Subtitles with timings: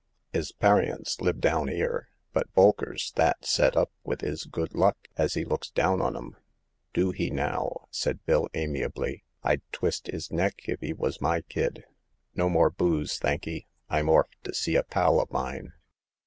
[0.33, 5.37] 'Is parients live down ere, but Bolker's that set up with 'is good luck as
[5.37, 6.35] *e looks down on 'em/* ^''
[6.95, 9.23] Do he now!" said Bill, amiably.
[9.35, 11.83] '* Fd twist 'is neck if he wos my kid.
[12.33, 13.67] No more booze, thankee.
[13.91, 15.73] Fm orf t' see a pal o' mine."